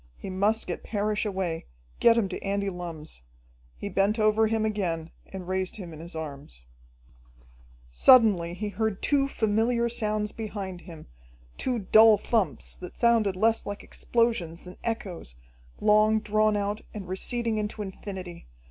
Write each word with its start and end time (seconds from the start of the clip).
He 0.17 0.31
must 0.31 0.65
get 0.65 0.81
Parrish 0.81 1.27
away, 1.27 1.67
get 1.99 2.17
him 2.17 2.27
to 2.29 2.41
Andy 2.43 2.71
Lumm's. 2.71 3.21
He 3.77 3.87
bent 3.87 4.17
over 4.17 4.47
him 4.47 4.65
again 4.65 5.11
and 5.27 5.47
raised 5.47 5.75
him 5.75 5.93
in 5.93 5.99
his 5.99 6.15
arms. 6.15 6.63
Suddenly 7.91 8.55
he 8.55 8.69
heard 8.69 9.03
two 9.03 9.27
familiar 9.27 9.87
sounds 9.89 10.31
behind 10.31 10.81
him, 10.81 11.05
two 11.55 11.77
dull 11.77 12.17
thumps 12.17 12.75
that 12.77 12.97
sounded 12.97 13.35
less 13.35 13.67
like 13.67 13.83
explosions 13.83 14.65
than 14.65 14.75
echoes, 14.83 15.35
long 15.79 16.19
drawn 16.19 16.57
out, 16.57 16.81
and 16.95 17.07
receding 17.07 17.59
into 17.59 17.83
infinity. 17.83 18.47